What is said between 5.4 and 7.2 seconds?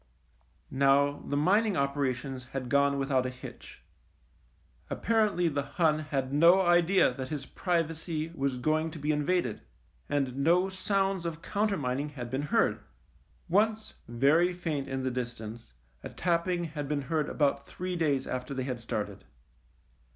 the Hun had no idea